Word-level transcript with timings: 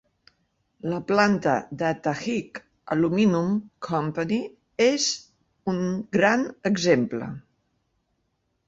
La 0.93 1.01
planta 1.11 1.53
de 1.81 1.91
Tajik 2.07 2.61
Aluminum 2.97 3.53
Company 3.91 4.35
és 4.89 5.07
un 5.75 5.87
gran 6.19 6.53
exemple. 6.73 7.31